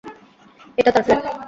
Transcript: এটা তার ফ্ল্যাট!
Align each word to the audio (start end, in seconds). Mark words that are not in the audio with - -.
এটা 0.77 0.89
তার 0.95 1.03
ফ্ল্যাট! 1.05 1.23